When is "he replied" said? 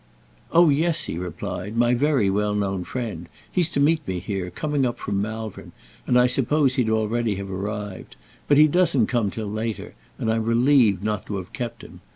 1.03-1.77